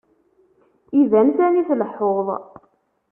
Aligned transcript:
Iban 1.01 1.27
sani 1.37 1.63
tleḥḥuḍ. 1.69 2.27